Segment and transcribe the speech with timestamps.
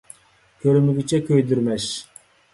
[0.63, 1.89] كۆرمىگۈچە كۆيدۈرمەس.